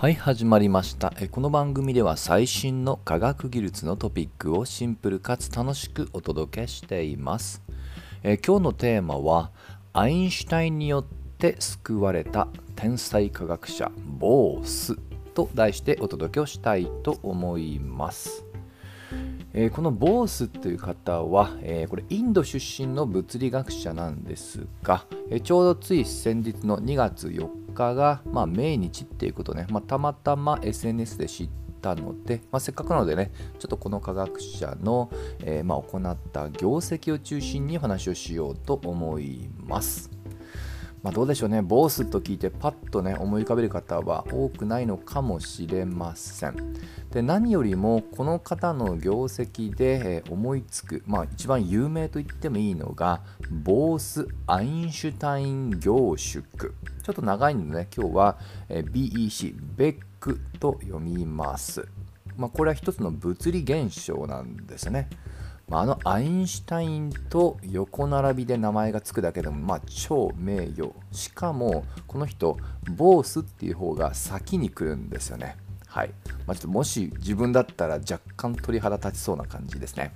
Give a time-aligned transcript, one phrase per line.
[0.00, 1.12] はい始まりました。
[1.32, 7.64] この番組では最新の科学技術のトピックをシンプルかつ楽しくお届けしています。
[8.22, 9.50] え今日のテーマは
[9.92, 11.04] アインシュタインによっ
[11.38, 13.90] て救われた天才科学者
[14.20, 14.94] ボース
[15.34, 18.44] と題してお届けをしたいと思います。
[19.52, 31.50] え、このボースという方は、え、これインド出身の物理学者なんですが、え、ちょうどつい先日の2月4日が、まあ、命日っていうことね、まあ、たまたま SNS で知っ
[31.80, 35.10] たので、まあ、せっかくなのでねちょっとこの科学者の、
[35.44, 40.17] えまあ、行った業績を中心にお話をしようと思います。
[41.02, 46.56] まあ、どうでしょうね、ボースと聞いてパッとね思い浮かべる方は多くないのかもしれません。
[47.10, 56.44] で何よりもこの方の業績で思いつく、まあ、一番有名と言ってもいいのがボース・アインシュタイン凝縮。
[57.02, 58.38] ちょっと長いのでね、今日は
[58.68, 61.88] BEC、ベックと読みます。
[62.36, 65.08] まあ、これは一つの物理現象なんですね。
[65.70, 70.90] あのアインシュタインと横並びで名前が付くだけでも、まあ、超名誉。
[71.12, 72.58] しかもこの人
[72.96, 75.56] ボースっていう方が先に来るんですよね。
[75.86, 76.10] はい。
[76.46, 80.12] まあ、ちょっともし自分だったら若干鳥肌立ちそうな感じですね。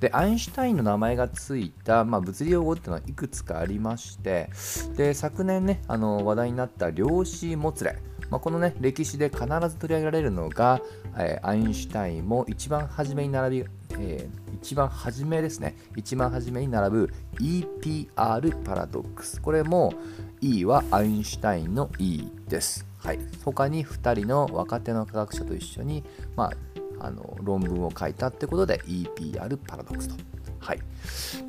[0.00, 4.50] でアインシュタインの名前がついた、まあ、物理用語っていうのはいくつかありまして
[4.96, 7.98] で昨年ねあの話題になった量子もつれ。
[8.30, 10.80] まあ、このね歴史で必ず取り上げられるのが、
[11.16, 13.66] えー、アインシュタインも一番初めに並び、
[13.98, 15.76] えー、一番初めですね。
[15.94, 19.42] 一番初めに並ぶ EPR パラドックス。
[19.42, 19.92] これも
[20.40, 22.86] E はアインシュタインの E です。
[22.96, 26.02] はい、他に2人の若手の科学者と一緒に、
[26.34, 26.50] ま
[26.98, 30.14] あ、あの論文を書いたってことで EPR パラドックスと。
[30.60, 30.78] はい。
[30.78, 30.84] ま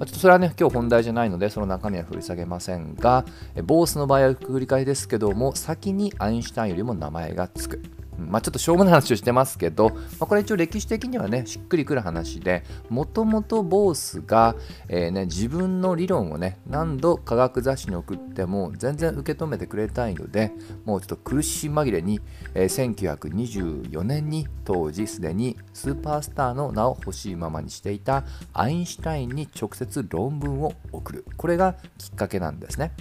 [0.02, 3.24] あ、ちょっとそれはね、今日本題じゃないので、その中身は振り下げませんが、
[3.64, 7.82] ボースの場合は繰り返しですけども、先にアインシュタインよりも名前がつく。
[8.18, 14.56] まあ、ちょっとしょうもない話をしてますけど、まあ、これ一応歴史的にはねしっくりくる話でもともとボースが、
[14.88, 20.52] えー、ね、自分の理論をね何度科学雑誌に送っても全然受け止めてくれたいので
[20.86, 22.22] もうちょっと苦し紛れに、
[22.54, 28.24] えー、1924年に当時すでにスーパースターの名を欲しいままにしていた
[28.54, 32.92] アインシュタインに直接論文を送るこれがきっかけなんですね。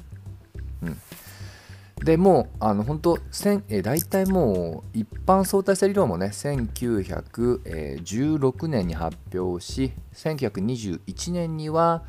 [0.82, 0.98] うん
[2.04, 3.18] でもうあの本当
[3.70, 12.02] え大体もう一般相対性理論もね1916年に発表し1921年には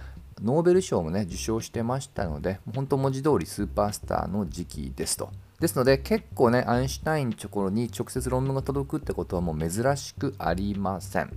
[0.43, 5.29] ノーベル賞もね受賞してましたので本当文字通りスーパースターの時期ですと。
[5.61, 11.31] ですので結構ねアインシュタインのところに直接論文が届くってことはもう珍しくありません。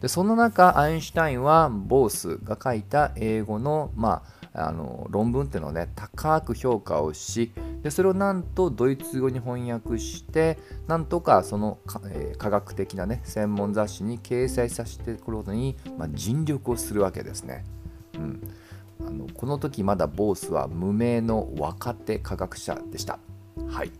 [0.00, 7.52] でその中アインシュタインはボースが書いた英語のまああの論文っていうのをね高く評価をし
[7.82, 17.64] でそれをなんとドイツ語に翻訳してなんとかそのか、えー、科学的なね専門雑誌に掲載させてくることに、まあ、尽力をするわけですね。
[18.14, 18.42] うん
[19.04, 23.18] あのこの時まだボースは無名の若手科学者でした。
[23.68, 23.90] はい、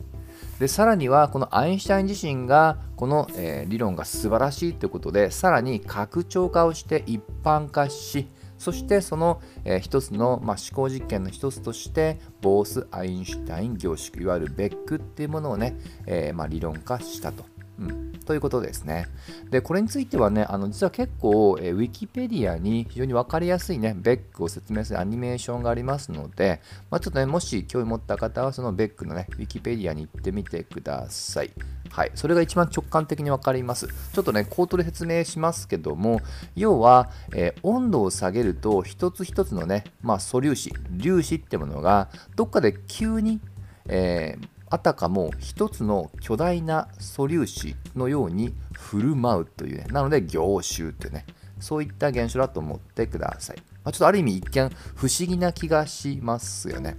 [0.59, 8.29] でさらにはこのアインシュタイン自身がこの、えー、理論が素晴らしいということでさらに拡張化をして一般化し
[8.63, 17.52] そしてその、えー、一つの、まあ、思考実験の一つとしてボース・アインシュタイン凝縮いわゆるベックっていうものをね、えー、まあ、理論化したと。
[17.83, 19.07] うん、ということですね。
[19.51, 26.61] で、これについてはね、あの実は結構、えー、ウィキペディアに非常に分かりやすいね、ベックを説明するアニメーションがありますので、
[26.91, 31.51] まあ、ちょっとね、もし興味持った方は、そのベックのね、ウィキペディアに行ってみてください。
[31.91, 33.89] はい、それが一番直感的に分かります。
[34.13, 36.21] ちょっとね、口頭で説明しますけども、
[36.55, 43.41] 要は、えー、温度を下げると、一つ一つのね、まあ、素粒子、粒子ってものが、どっかで急に、
[43.87, 51.27] えー、あたかも一つの巨大な素粒子のように振る舞うというね、なので凝集というね、
[51.61, 53.59] そういった現象だと思ってください。
[53.85, 56.97] まあ、ちょっとある意味一見不思議な気がしますよね。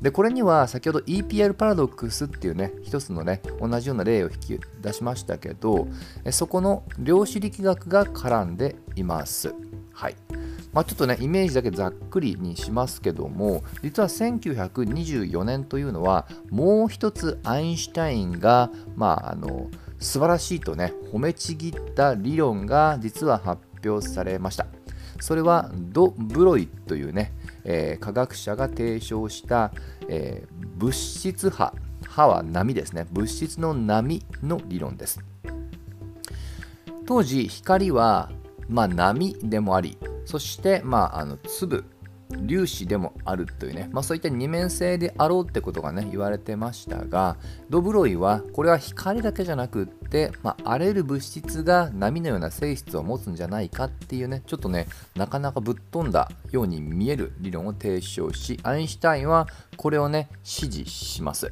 [0.00, 5.88] で、これには先ほど EPR パラドックスっていうね、一つのね、同じような例を引き出しましたけど、
[6.30, 9.54] そこの量子力学が絡んでいます。
[9.92, 10.16] はい。
[10.72, 19.68] まあ、ちょっとね、イメージだけざっくりにしますけども、実は1924年というのは、もう一つアインシュタインが、まあ、あの、
[19.98, 24.66] 素晴らしいとね、褒めちぎった理論が実は発表されました。
[25.20, 27.32] それはド・ブロイというね、
[27.64, 29.72] えー、科学者が提唱した、
[30.08, 31.72] えー、物質波
[32.08, 35.20] 波は波ですね物質の波の理論です
[37.06, 38.30] 当時光は、
[38.68, 41.86] まあ、波でもありそして、まあ、あの粒
[42.46, 47.38] 粒子でもあるというね、まあ、そういった二面性であろうってことがね言われてましたが
[47.70, 54.86] ドブロイはこれは光だけじゃなくって、まあ、荒れる物質が波のような性質を持つんじゃないかっていうねちょっとね
[55.16, 59.48] なかなかぶっ飛んだように見える理論を提唱しアインシュタインは
[59.78, 61.50] これをね支持します。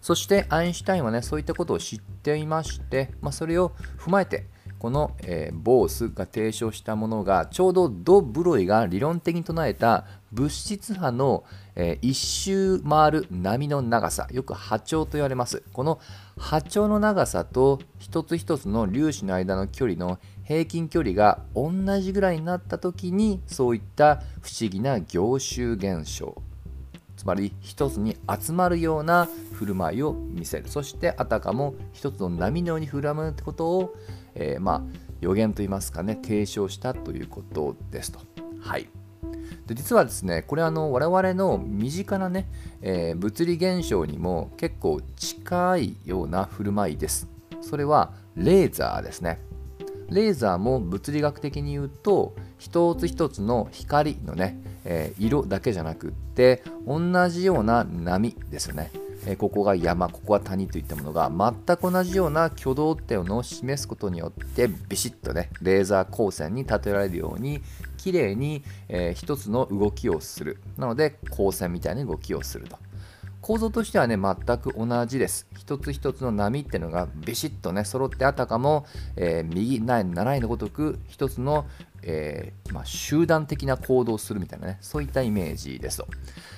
[0.00, 4.46] そしてアインシュタインはねそういったことを知っていまして、まあ、それを踏まえて
[4.78, 11.44] この、えー、ボースが提唱したものがちょうどド・ブロイが理論的に唱えた物質波の、
[11.74, 15.62] えー、一周回る波の長さよく波長と言われます。
[15.72, 15.98] この
[16.36, 26.40] 波長の長さと一つ一つの粒子の間の距離の平均距離が同じぐらいになった時にそういった不思議な凝集現象。
[27.16, 30.68] つまり一つに集まるような振る舞いを見せる。
[30.68, 33.94] そしてあたかも一つの波のように振る舞うってことを
[34.38, 34.82] えー、まあ
[35.20, 38.20] 予言といいますかね提唱したということですと。
[38.60, 38.88] はい
[39.66, 42.48] で実はですねこれあの我々の身近なね、
[42.80, 47.28] えー、物理現象にも結構近いような振る舞いです。
[47.60, 49.40] それはレーザーですね。
[50.08, 58.90] レーザーも物理学的に言うと一つ一つの光のね、えー、色だけじゃなくって同じような波ですよね。
[59.26, 67.62] えここが山ここは谷といったものが全く同じような挙動っていうのを示すことによってビシッとねレーザー光線に立てられるように
[67.96, 70.58] 綺麗に、えー、一つの動きをする。
[70.76, 72.78] なので光線みたいな動きをすると。
[73.40, 75.46] 構造としてはね全く同じです。
[75.56, 78.84] 一つ一つの波っていうのがビシッとね揃ってあたかも、
[79.16, 81.66] えー、右習いのごとく一つの
[82.02, 86.06] えー、まあ、集団的な行動をするみたいなねそういったイメージですと。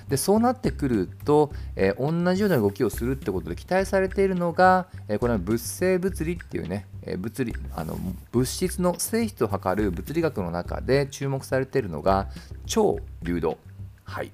[0.09, 7.97] でそうなってくると、えー、同じような動きをするってことで期待されているのが、えー、これは物性物理っていうね、え物理あの
[8.33, 12.29] 物質の性質を測る物理学の中で注目されているのが
[12.67, 13.59] 超流動
[14.05, 14.33] はい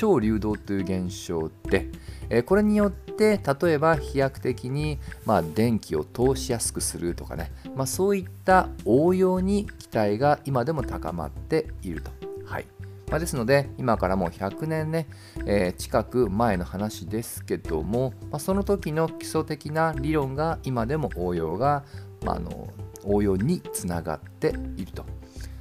[0.00, 1.90] 超流動という現象で、
[2.30, 12.10] えこれによって例えば飛躍的に、まあ、電気を通しやすくするとかね、まあ、そういった応用に期待が今でも高まっていると。
[12.46, 12.66] はい
[13.10, 15.06] まあ、ですので今からもう100年ね、
[15.44, 21.84] えー、近く前の話ですけども、まあ、その時の基礎的な理論が今でも応用が、
[22.24, 22.72] まあ、あの
[23.04, 25.04] 応用につながっていると。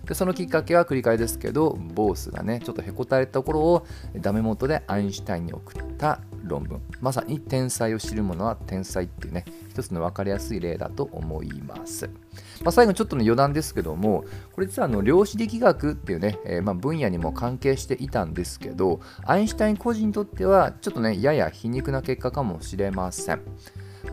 [0.10, 3.86] でそのきっかけは繰り返ですけどボースがねちょっとへこたれたところを
[4.16, 6.82] ダメ元でアインシュタインに送った論文。
[7.00, 12.08] まさに天才を知る者は天才っていうね一つの分かりやすい例だと思います、
[12.64, 23.42] まあ、最後ちょっとの余談ですけどもこれ実はあの量子力学っていうね、えー、まあ分野にも関係していたんですけどアインシュタイン個人にとってはちょっとねやや皮肉な結果かもしれません。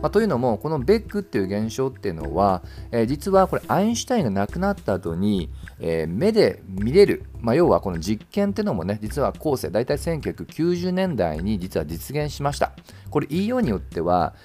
[0.01, 5.49] まあ、というのもこのベックっていう現象っていうのは、えー、実はこれアインシュタインが亡くなった後に、
[5.79, 12.73] えー、目で見れる、まあ、要はこの実験っていうのもね実は後世大体1990年代に実は実現しました。
[13.09, 14.35] これ言いようによっては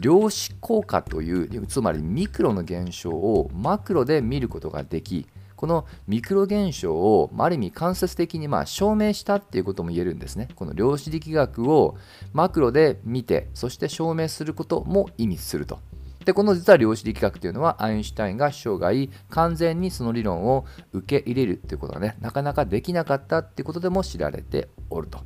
[0.00, 5.26] 量子効果というつまりミクロの現象をマクロで見ることができ
[5.62, 10.48] このミクロ現象をある意味間接的にまあ証明したっていうことも言えるんですね。
[10.56, 11.96] この量子力学を
[12.32, 15.78] マクロで見てそして証明することも意味すると。
[16.24, 25.20] でこの実は量子力学というのはアインシュタインが生涯完全にその理論を受け入れるっていうことがねなかなかできなかったっていうことでも知られておると。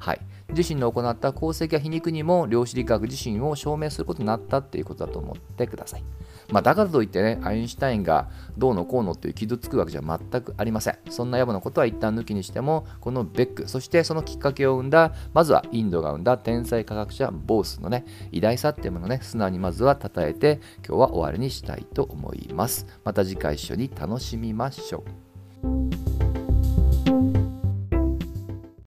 [0.00, 0.20] はい、
[0.54, 6.04] 自身の行った功績や皮肉にも量子力学自身を証明することになったっていうことだと思ってください。
[6.50, 8.28] まあ、だからといってね、アインシュタインが
[8.58, 10.98] どうのこうのっていう傷つくわけじゃ全くありません。
[11.10, 22.86] そんな野暮なことは一旦抜きにしても、このベック、そしてそのきっかけを生んだ、まずはインドが生んだ天才科学者ボースのね、偉大さっていうものね、素直にまずは称えて、今日は終わりにしたいと思います。
[23.04, 25.04] また次回一緒に楽しみましょ
[25.62, 26.29] う。